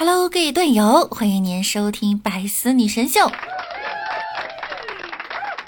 [0.00, 3.20] Hello，各位队友，欢迎您收听《百思女神秀》。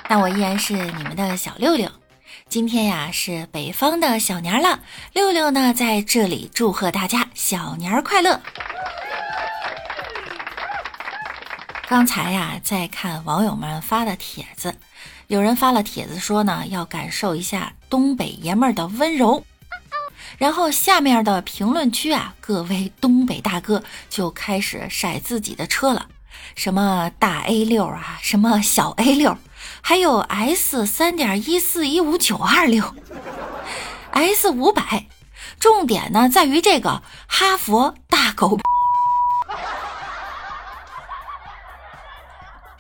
[0.08, 1.92] 那我依然是你们的小六六。
[2.48, 4.80] 今天呀是北方的小年了，
[5.12, 8.40] 六六呢在这里祝贺大家小年快乐。
[11.86, 14.74] 刚才呀在看网友们发的帖子，
[15.26, 19.44] 有人发了帖子说呢要感受一下东北爷们儿的温柔，
[20.38, 26.06] 然后下面的评论区啊各位东北大哥就开始晒自己的车了，
[26.54, 29.36] 什么大 A 六啊，什么小 A 六。
[29.80, 32.94] 还有 S 三点一四一五九二六
[34.10, 35.06] ，S 五百，
[35.58, 38.58] 重点呢在于这个哈佛大狗。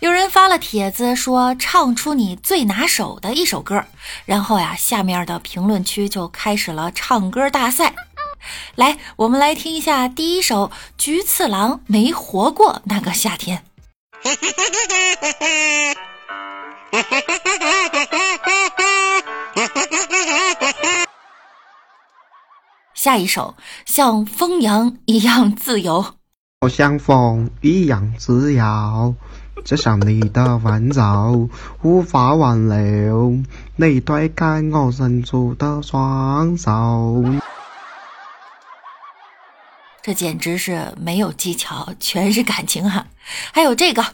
[0.02, 3.84] 有人发了帖子说唱出你最拿手的一首歌，
[4.24, 7.94] 然后呀，下面的评论区就开始了唱歌大赛。
[8.74, 10.66] 来，我们来听一下第一首
[10.98, 13.62] 《菊次郎没活过那个夏天》。
[22.92, 23.54] 下一首，
[23.86, 26.16] 像风扬一样自由。
[26.68, 29.14] 像风一样自由，
[29.64, 31.48] 只想你的温柔
[31.82, 33.36] 无法挽留，
[33.76, 37.24] 你推开我伸出的双手。
[40.02, 43.06] 这简直是没有技巧，全是感情哈！
[43.52, 44.04] 还有这个。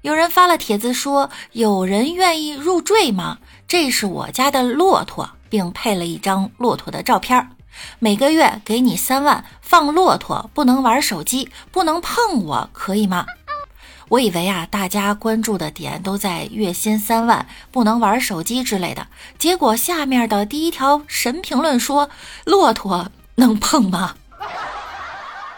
[0.00, 3.36] 有人发了帖子说：“有人愿意入赘吗？
[3.68, 7.50] 这是我家的骆驼，并配了一张骆驼的照片。
[7.98, 13.26] 每个月给你三万，放骆驼，不能玩手机，不能碰我，可以吗？”
[14.10, 19.06] 我以为啊，大家关注的点都在月薪三万，不能玩手机之类的。
[19.38, 22.10] 结果下面的第一条神评论说
[22.44, 24.16] ：“骆驼能碰吗？”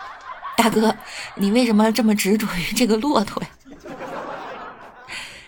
[0.59, 0.94] 大哥，
[1.36, 3.48] 你为什么这么执着于这个骆驼呀？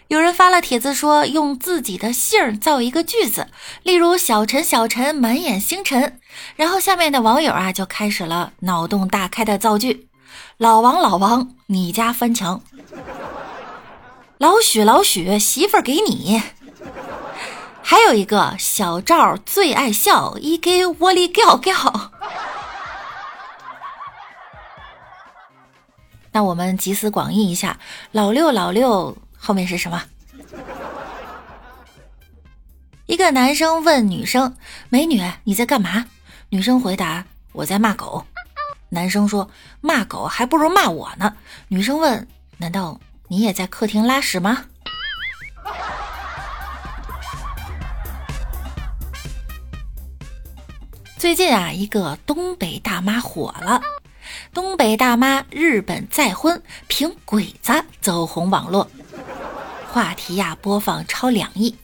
[0.09, 3.49] 有人发了帖子说，用自己的姓造一个句子，
[3.83, 6.19] 例如“小陈小陈满眼星辰”，
[6.57, 10.09] 然后下面的网友啊就开始了脑洞大开的造句
[10.57, 12.61] ：“老王老王，你家翻墙；
[14.45, 16.39] 老许老许，媳妇儿给你；
[17.83, 21.73] 还有一个小赵最爱笑，一给窝里叫叫。”
[26.31, 27.79] 那我们集思广益一下，
[28.13, 29.17] 老六老六。
[29.39, 30.03] 后面是什么？
[33.07, 34.55] 一个男生问女生
[34.91, 36.05] ：“美女，你在干嘛？”
[36.51, 38.27] 女生回答：“我在骂狗。”
[38.91, 39.49] 男生说
[39.81, 41.35] ：“骂狗还不如骂我呢。”
[41.69, 42.29] 女生问
[42.59, 44.65] ：“难道你也在客厅拉屎吗？”
[51.17, 53.81] 最近啊，一个东北大妈火了。
[54.53, 58.87] 东北大妈日本再婚，凭鬼子走红网络。
[59.91, 61.75] 话题呀，播放超两亿。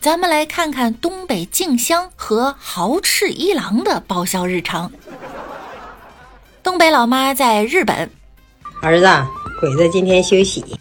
[0.00, 4.92] 咱们来看看东北静香和豪赤一郎的爆笑日常。
[6.62, 8.10] 东北老妈在日本，
[8.82, 9.06] 儿子，
[9.60, 10.78] 鬼子今天休息，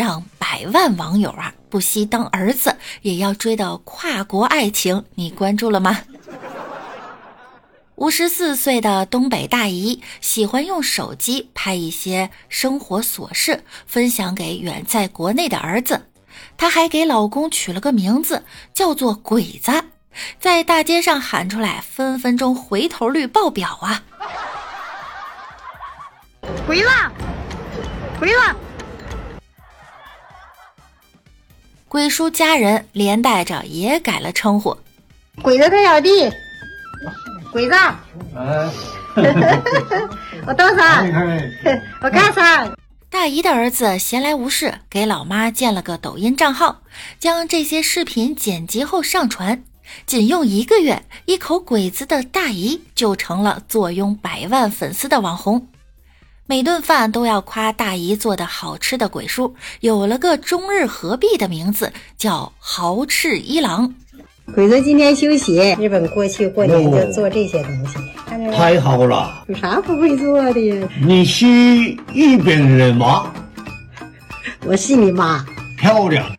[0.00, 6.00] 让百万网友啊不惜当儿子也要追的跨国爱情，你关注了吗？
[7.96, 16.06] 五十四岁的东北大姨喜欢用手机拍一些生活琐事，分享给远在国内的儿子。
[16.56, 19.70] 她还给老公取了个名字，叫做“鬼子”，
[20.40, 24.02] 在大街上喊出来，分分钟回头率爆表啊！
[26.66, 27.12] 回了，
[28.18, 28.56] 回了！
[31.90, 34.78] 鬼叔家人连带着也改了称呼，
[35.42, 36.30] 鬼子他小弟，
[37.50, 37.74] 鬼子，
[40.46, 41.04] 我多少？
[42.00, 42.72] 我干啥？
[43.10, 46.82] 大姨的儿子闲来无事，给老妈建了个抖音账号，
[47.18, 49.64] 将这些视频剪辑后上传。
[50.06, 55.66] 仅用一个月，一口鬼子的大姨就成了坐拥百万粉丝的网红。
[56.50, 63.94] 每顿饭都要夸大姨做的好吃的鬼叔，有了个中日合璧的名字，叫豪赤一郎。
[64.52, 67.98] 鬼子今天休息，日本过去过年就做这些东西。
[68.50, 69.44] 太好了！
[69.46, 70.88] 有啥不会做的？
[71.00, 71.46] 你是
[72.12, 73.32] 日本人吗？
[74.66, 75.46] 我是你妈。
[75.78, 76.34] 漂亮。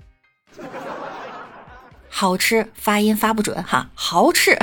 [2.10, 4.60] 好吃，发音发不准哈，好吃。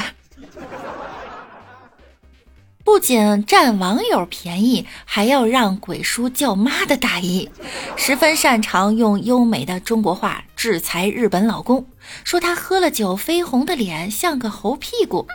[2.99, 7.49] 不仅占网友便宜，还要让鬼叔叫妈的大姨，
[7.97, 11.87] 十分擅长用优美的中国话制裁日本老公，
[12.25, 15.29] 说他喝了酒绯红的脸像个猴屁股。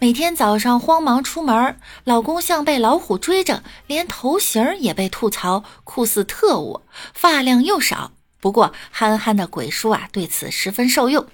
[0.00, 6.80] 每天早上慌忙出门，老公像被老虎追着，连头型也被吐槽酷似特务，
[7.14, 8.10] 发量又少。
[8.40, 11.24] 不过憨憨的鬼叔啊，对此十分受用。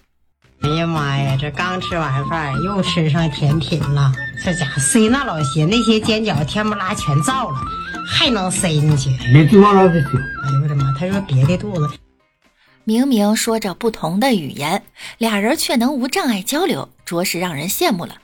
[0.63, 4.13] 哎呀妈呀，这刚吃完饭又吃上甜品了，
[4.45, 7.57] 这家伙塞那老些，那些煎饺，天不拉全造了，
[8.07, 9.09] 还能塞进去？
[9.33, 10.03] 没地方让他丢。
[10.03, 10.93] 哎呦我的妈！
[10.99, 11.89] 他说别的肚子。
[12.85, 14.83] 明明说着不同的语言，
[15.17, 18.17] 俩人却能无障碍交流，着实让人羡慕了。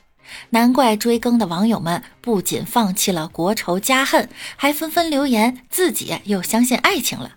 [0.51, 7.31] 难怪追更的网友们不仅放弃了国仇家恨，还纷纷留言自己又相信爱情了。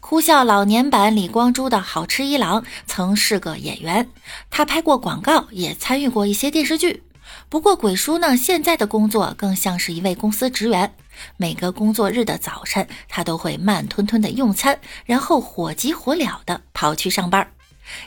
[0.00, 4.08] 哭笑老年版李光洙的好吃一郎曾是个演员，
[4.50, 7.02] 他拍过广告，也参与过一些电视剧。
[7.48, 10.94] 不过鬼叔呢，现在的工作更像是一位公司职员。
[11.36, 17.48] 每个工作日的早晨，他都会慢吞吞的用餐，然后火急火燎的跑去上班。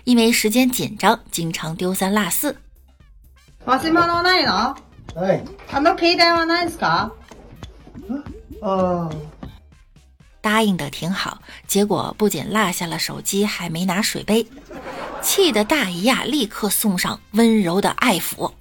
[0.03, 2.55] 因为时间紧张，经常丢三落四。
[3.65, 4.77] 忘记买了哪一张？
[5.15, 7.11] 哎，あの携帯は何ですか？
[8.61, 9.09] 啊，
[10.44, 14.46] 答应的挺好，结果不仅落下了手机，还没拿水杯，
[15.22, 18.52] 气得大姨呀立刻送上温柔的爱抚。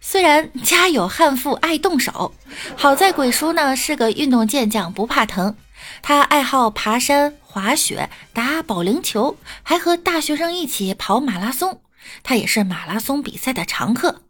[0.00, 2.32] 虽然家有悍妇爱动手，
[2.76, 5.56] 好在鬼叔呢是个运动健将，不怕疼。
[6.00, 11.80] 他爱好爬山、滑雪、打保龄球，还和大学生一起跑马拉松。
[12.22, 14.22] 他也是马拉松比赛的常客。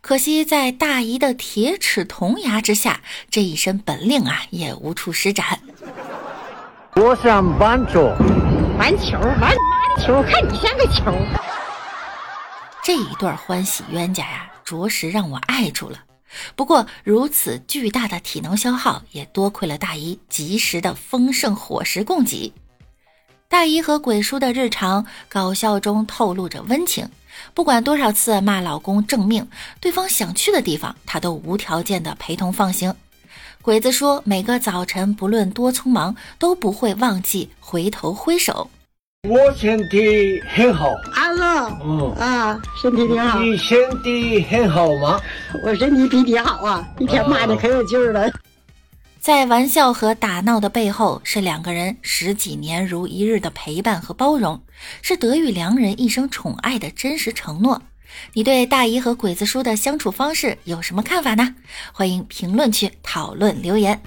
[0.00, 5.60] 可惜在大姨的铁齿铜牙之下，这一身本领啊也无处施展。
[7.00, 8.12] 我想搬球。
[8.76, 11.14] 玩球，玩妈的球，看你像个球。
[12.82, 15.98] 这一对欢喜冤家呀，着实让我爱住了。
[16.56, 22.52] 不过如此巨大的体能消耗，也多亏了大姨及时的丰盛伙食供给。
[23.48, 27.08] 大姨和鬼叔的日常搞笑中透露着温情，
[27.54, 29.48] 不管多少次骂老公正命，
[29.80, 32.92] 对方想去的地方，她都无条件的陪同放行。
[33.60, 38.70] 鬼子说，每个早晨不论多匆忙，都不会忘记回头挥手。
[39.28, 40.88] 我身体很好。
[41.12, 45.20] 安乐，嗯，啊，身体挺好，你身体很好吗？
[45.64, 48.30] 我身体比你好啊，一天骂的可有劲儿了。
[49.20, 54.62] 在玩笑和打闹的背后，是两个人十几年如一日的陪伴和包容，
[55.02, 57.82] 是德育良人一生宠爱的真实承诺。
[58.32, 61.54] 你对大姨和鬼子叔的相处方式有什么看法呢？
[61.92, 64.00] 欢迎评论区讨论留言。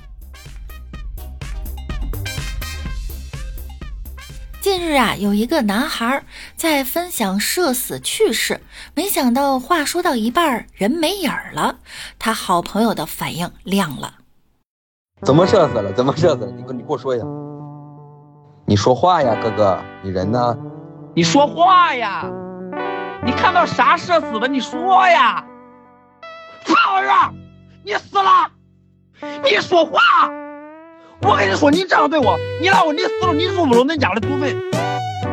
[4.62, 6.24] 近日啊，有一个男孩
[6.56, 8.62] 在分享社死趣事，
[8.94, 11.80] 没想到话说到一半，人没影儿了。
[12.19, 14.15] 他好朋友的反应亮了。
[15.24, 15.92] 怎么社死了？
[15.94, 16.51] 怎么社死了？
[16.51, 17.25] 你给你给我说一下。
[18.68, 20.56] 你说话呀，哥哥，你人呢？
[21.15, 22.31] 你说话呀！
[23.23, 24.47] 你看到啥社死的？
[24.47, 25.44] 你说呀！
[26.65, 27.33] 操玩意儿！
[27.83, 28.51] 你死了！
[29.44, 30.01] 你说话！
[31.21, 34.56] 我跟你说，你这样对我，你让我你死了，你入不了恁家的祖坟，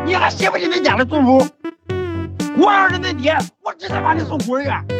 [0.04, 1.46] 你还信不信恁家的祖母。
[2.58, 4.84] 我要是恁爹，我直接把你送孤儿院。
[4.88, 4.94] 你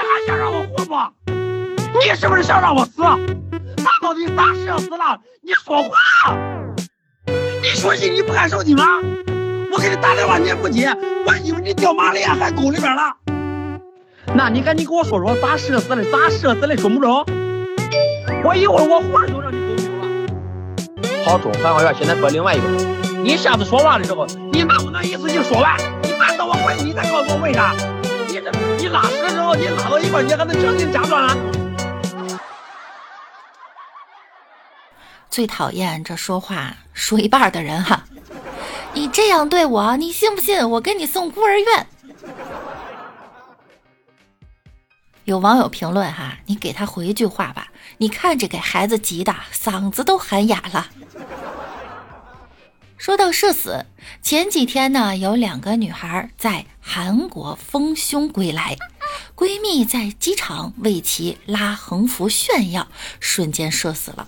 [0.00, 0.94] 还想让我活不？
[2.00, 3.02] 你是不是想让我死？
[3.76, 5.20] 他到底咋射死了？
[5.42, 6.36] 你说话！
[7.62, 8.84] 你说信你不看手机吗？
[9.72, 10.88] 我给你打电话你也不接，
[11.26, 13.16] 我以为你掉马里亚海沟里边了。
[14.34, 16.04] 那你赶紧给我说说咋射死的？
[16.10, 16.76] 咋射死的？
[16.76, 17.24] 中不中？
[18.44, 20.06] 我一会儿我活着就让你公平了。
[21.24, 22.66] 好中，韩小月现在说另外一个。
[23.22, 27.74] 你下次说话的时候，你能不能一次性说完，你慢等我回去，你再告诉我为啥。
[28.28, 31.36] 你这你拉屎的时候，你拉到一半，你还能强行加断了？
[35.28, 38.04] 最讨厌这说话说一半的人哈！
[38.96, 41.86] 你这样对我，你信不信我给你送孤儿院？
[45.24, 50.86] 有网友评论哈，你给他回一句话吧，你看着给孩子急的嗓子都喊哑了。
[52.96, 53.84] 说到社死，
[54.22, 58.78] 前几天呢，有两个女孩在韩国丰胸归来，
[59.34, 62.88] 闺蜜在机场为其拉横幅炫耀，
[63.20, 64.26] 瞬间社死了。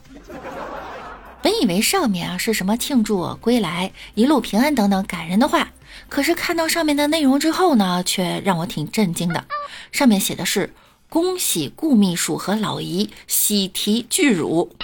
[1.49, 5.71] 本以为上面啊是什么庆祝归来、一路平安等等感人的话，
[6.11, 9.47] 可是看到上面的内容之后呢，却让我挺震惊的。
[9.91, 10.75] 上面写的是
[11.09, 14.77] 恭喜顾秘书和老姨喜提巨乳。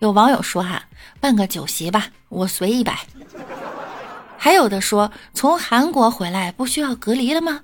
[0.00, 0.86] 有网友说哈，
[1.20, 3.06] 办个酒席吧，我随一百。
[4.36, 7.60] 还有的说，从韩国回来不需要隔离了吗？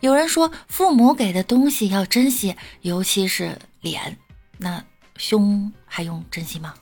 [0.00, 4.16] 有人说父母给的东西要珍惜，尤其是脸，
[4.58, 4.82] 那
[5.16, 6.74] 胸还用珍惜吗？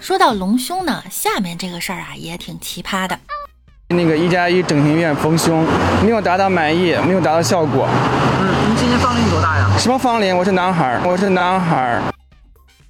[0.00, 3.18] 说到隆胸呢，下面这个事儿啊也挺奇葩的。
[3.88, 5.66] 那个一加一整形院丰胸
[6.02, 7.88] 没有达到满意，没有达到效果。
[8.40, 9.78] 嗯，您今年芳龄多大呀？
[9.78, 10.36] 什么芳龄？
[10.36, 12.02] 我是男孩，我是男孩。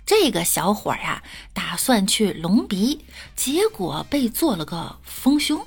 [0.06, 3.04] 这个小伙呀，打算去隆鼻，
[3.34, 5.66] 结果被做了个丰胸。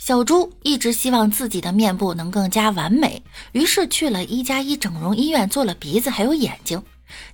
[0.00, 6.82] 小猪一直希望自己的面部能更加完美，于是去了一加一整容医院做了鼻子还有眼睛。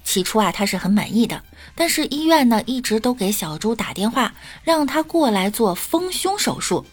[0.02, 1.40] 起初啊，他是很满意的，
[1.76, 6.84] 但是医院呢一直都给小猪打电话，让他过来做丰胸手术。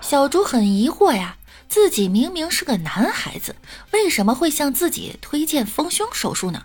[0.00, 1.36] 小猪很疑惑呀，
[1.68, 3.56] 自己明明是个男孩子，
[3.90, 6.64] 为什么会向自己推荐丰胸手术呢？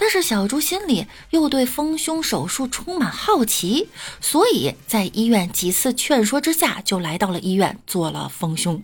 [0.00, 8.82] 但是小猪心里又对丰胸手术充满好奇，所以在医院几次劝说之下，就来到了医院做了丰胸。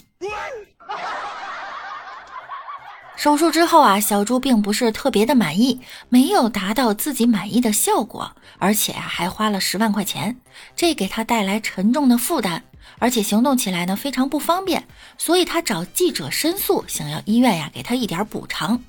[3.16, 5.80] 手术之后啊，小猪并不是特别的满意，
[6.10, 10.36] 没有达到自己满意的效果，而且啊还花了十万块钱，
[10.76, 12.64] 这给他带来沉重的负担，
[12.98, 18.82] 而且行动起来呢非常不方便，所以他找记者申诉，想要医院呀给他一点补偿。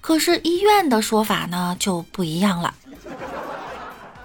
[0.00, 2.74] 可是医院的说法呢就不一样了。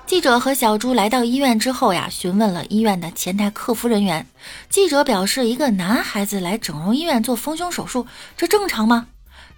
[0.05, 4.27] 记者和小猪来到医院之后呀，询问了医院的前台客服人员。
[4.69, 8.05] 记者表示，一个男孩子来整容医院做丰胸手术，
[8.37, 9.07] 这正常吗？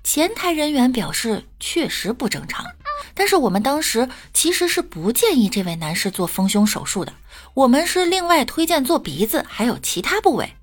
[0.03, 2.63] 前台人员表示确实不正常，
[3.15, 7.12] 但是我们当时其实是不建议这位男士做丰胸手术的，
[7.55, 10.53] 我们是另外推荐做鼻子还有其他部位。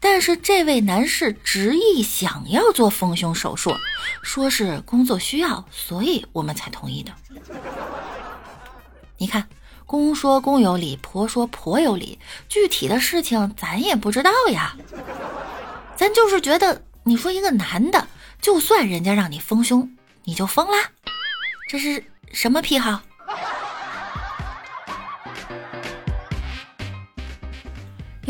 [0.00, 3.76] 但是这位男士执意想要做丰胸手术，
[4.22, 7.12] 说是工作需要，所以我们才同意的。
[9.18, 9.46] 你看，
[9.84, 14.74] 公说公有理，婆说婆有理，具体的事情咱也不知道呀。
[15.94, 18.08] 咱就是觉得，你说一个男的。
[18.40, 20.90] 就算人家让你丰胸，你就疯啦？
[21.68, 22.02] 这是
[22.32, 23.02] 什么癖好？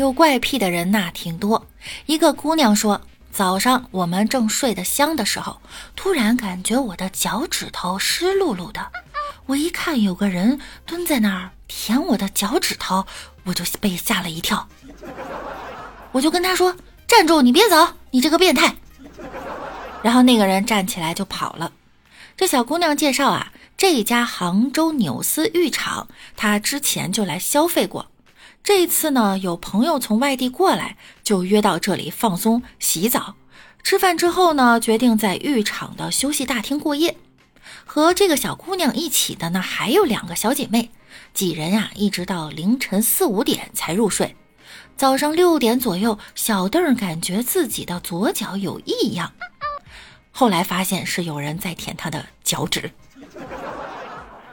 [0.01, 1.67] 有怪癖的人呐，挺多。
[2.07, 5.61] 一个姑娘说，早上我们正睡得香的时候，
[5.95, 8.91] 突然感觉我的脚趾头湿漉漉的。
[9.45, 13.05] 我一看有个人蹲在那儿舔我的脚趾头，
[13.43, 14.67] 我就被吓了一跳。
[16.11, 16.75] 我就跟他说
[17.07, 18.75] ：“站住，你别走，你这个变态。”
[20.01, 21.71] 然后那个人站起来就跑了。
[22.35, 28.07] 这小姑娘介绍啊，这家杭州纽斯浴场，她之前就来消费过。
[28.63, 33.35] 这次呢，有朋友从外地过来，就约到这里放松、洗澡、
[33.83, 37.17] 吃饭之后呢，决定在浴场的休息大厅过夜。
[37.85, 40.91] 和这个小姑娘一起的呢，还有两个小姐妹，
[41.33, 44.35] 几人呀，一直到凌晨四五点才入睡。
[44.95, 49.33] 早上六点左右，小邓感觉自己的左脚有异样。
[50.31, 52.91] 后来发现是有人在舔她的脚趾，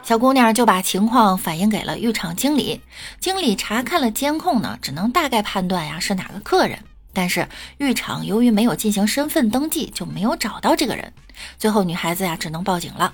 [0.08, 2.80] 小姑娘就把情况反映给了浴场经理。
[3.20, 7.46] 经理查看了监控呢，只能大概判断呀是哪个客人，但是
[7.76, 11.12] 浴场由于没有进行身份登记，就没有找到这个人。
[11.58, 13.12] 最后女孩子呀只能报警了。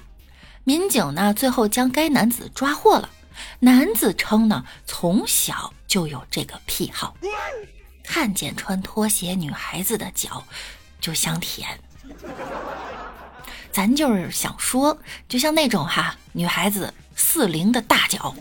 [0.62, 3.10] 民警呢最后将该男子抓获了。
[3.58, 7.16] 男子称呢从小就有这个癖好，
[8.04, 10.44] 看见穿拖鞋女孩子的脚
[11.00, 11.76] 就想舔。
[13.74, 14.96] 咱就是想说，
[15.28, 18.32] 就像那种哈女孩子四零的大脚，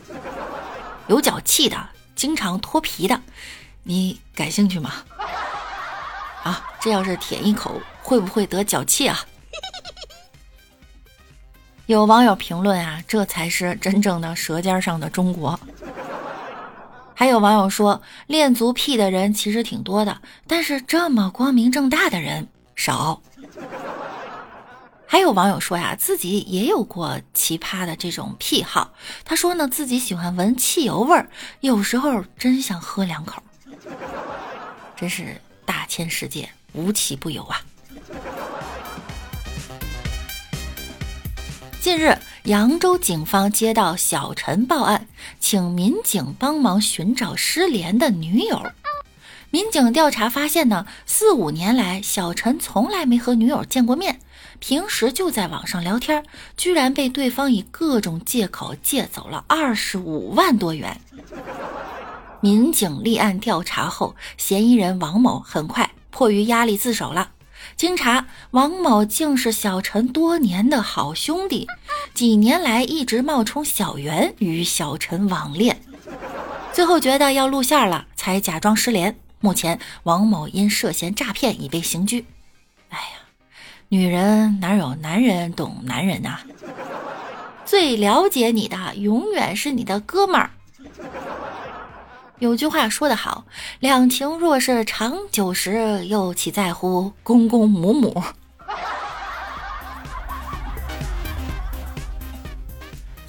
[1.08, 3.20] 有脚气的，经常脱皮的，
[3.82, 4.94] 你感兴趣吗？
[6.44, 9.25] 啊，这要是舔一口，会不会得脚气啊？
[11.88, 15.60] 有网友评论啊，这才是真正的舌尖上的中国。
[17.16, 23.20] 还有网友说，恋足癖的人其实挺多的，但是这么光明正大的人少。
[25.13, 28.96] 还有网友说呀，自己也有过奇葩的这种癖好。
[29.24, 31.29] 他说呢，自己喜欢闻汽油味儿，
[31.60, 33.43] 有时候真想喝两口。
[34.96, 37.62] 真是大千世界无奇不有啊！
[41.79, 45.08] 近日，扬州警方接到小陈报案，
[45.39, 48.60] 请民警帮忙寻找失联的女友。
[49.53, 54.19] 民警调查发现呢，四五年来，小陈从来没和女友见过面。
[54.57, 56.25] 平时就在网上聊天，
[56.57, 61.00] 居然被对方以各种借口借走了二十五万多元。
[62.41, 67.29] 民警立案调查后，嫌疑人王某很快迫于压力自首了。
[67.77, 71.67] 经查，王某竟是小陈多年的好兄弟，
[72.15, 75.79] 几年来一直冒充小袁与小陈网恋，
[76.72, 79.15] 最后觉得要露馅了，才假装失联。
[79.44, 82.26] 目前，王某因涉嫌诈骗已被刑拘。
[82.88, 83.04] 哎呀！
[83.90, 86.38] 女人哪有男人懂男人呐？
[87.66, 90.50] 最了解你的永远是你的哥们儿。
[92.40, 93.44] 有句话说得好，
[93.82, 98.24] 两情若是长久时，又岂在乎公公母母。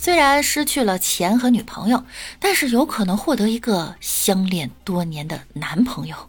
[0.05, 2.05] 虽然失去了钱和女朋友，
[2.39, 6.29] 但是有可能获得一个相恋多年的男朋友，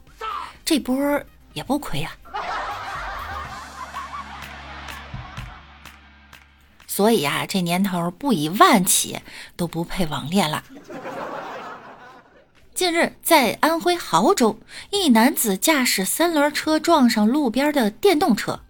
[0.63, 0.95] 这波
[1.51, 2.15] 也不亏啊。
[6.87, 9.19] 所以啊，这年头不以万起
[9.57, 10.63] 都不配网恋了。
[12.73, 14.57] 近日，在安徽亳州，
[14.89, 18.61] 一男子驾驶三轮车撞上路边的电动车。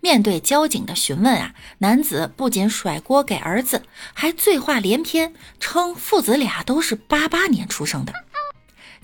[0.00, 8.12] 面对交警的询问啊，男子不仅甩锅给儿子，还醉话连篇，称父子俩都是八八年出生的。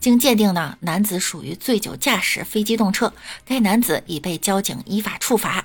[0.00, 3.12] 经鉴定呢，男子属于醉酒驾驶非机动车，
[3.44, 5.64] 该男子已被交警依法处罚。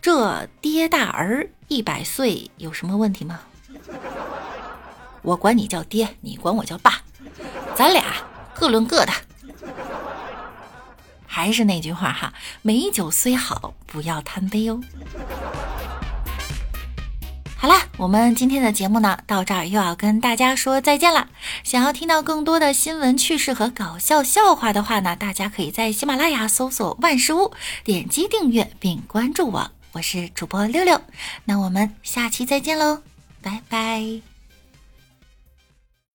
[0.00, 3.40] 这爹大儿一百岁有什么问题吗？
[5.22, 7.00] 我管你叫爹，你管我叫爸，
[7.76, 8.04] 咱俩
[8.54, 9.12] 各论各的。
[11.32, 14.80] 还是那句话哈，美酒虽好，不要贪杯哦。
[17.56, 21.28] 好啦，我们今天的节目呢，到这儿又要跟大家说再见了。
[21.62, 27.52] 想要听到更多的新闻趣事和搞笑笑话的话呢，大家可以在喜马拉雅搜索万事屋，
[27.84, 31.00] 点击订阅并关注我，我是主播六六。
[31.44, 33.02] 那我们下期再见喽，
[33.40, 34.29] 拜拜。